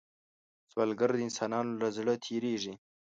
سوالګر 0.71 1.09
د 1.13 1.17
انسانانو 1.27 1.71
له 1.81 1.87
زړه 1.97 2.13
تېرېږي 2.25 2.73